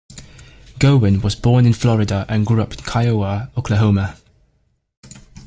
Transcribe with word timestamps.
Gowen 0.79 1.21
was 1.21 1.35
born 1.35 1.63
in 1.63 1.73
Florida, 1.73 2.25
and 2.27 2.43
grew 2.43 2.59
up 2.59 2.73
in 2.73 2.79
Kiowa, 2.79 3.51
Oklahoma. 3.55 4.17